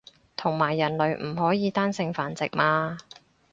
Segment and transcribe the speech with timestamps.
[0.35, 2.97] 同埋人類唔可以單性繁殖嘛